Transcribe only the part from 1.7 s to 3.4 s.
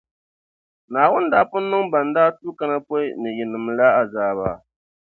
niŋ ban daa tuui kana pɔi ni